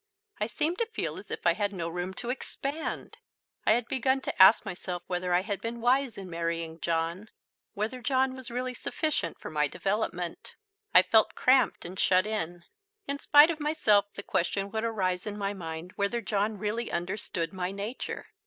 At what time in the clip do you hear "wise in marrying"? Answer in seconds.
5.79-6.79